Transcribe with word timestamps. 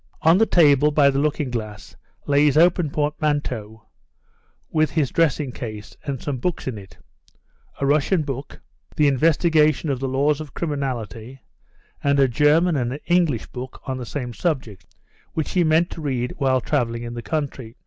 On 0.23 0.41
a 0.41 0.47
table 0.47 0.89
by 0.89 1.11
the 1.11 1.19
looking 1.19 1.51
glass 1.51 1.95
lay 2.25 2.45
his 2.45 2.57
open 2.57 2.89
portmanteau, 2.89 3.85
with 4.71 4.89
his 4.89 5.11
dressing 5.11 5.51
case 5.51 5.95
and 6.03 6.19
some 6.19 6.37
books 6.39 6.67
in 6.67 6.79
it; 6.79 6.97
a 7.79 7.85
Russian 7.85 8.23
book, 8.23 8.59
The 8.95 9.07
Investigation 9.07 9.91
of 9.91 9.99
the 9.99 10.07
Laws 10.09 10.41
of 10.41 10.55
Criminality, 10.55 11.39
and 12.03 12.19
a 12.19 12.27
German 12.27 12.75
and 12.75 12.91
an 12.93 12.99
English 13.05 13.45
book 13.51 13.79
on 13.85 13.99
the 13.99 14.05
same 14.07 14.33
subject, 14.33 14.87
which 15.33 15.51
he 15.51 15.63
meant 15.63 15.91
to 15.91 16.01
read 16.01 16.33
while 16.39 16.61
travelling 16.61 17.03
in 17.03 17.13
the 17.13 17.21
country. 17.21 17.77